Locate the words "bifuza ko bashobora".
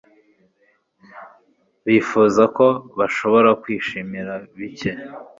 1.85-3.49